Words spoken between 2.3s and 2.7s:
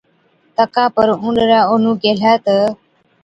تہ،